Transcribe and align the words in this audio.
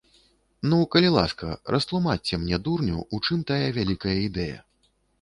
Ну, 0.71 0.79
калі 0.95 1.11
ласка, 1.17 1.51
растлумачце, 1.77 2.33
мне, 2.41 2.57
дурню, 2.71 3.07
у 3.15 3.23
чым 3.29 3.47
тая 3.55 3.63
вялікая 3.81 4.21
ідэя. 4.29 4.57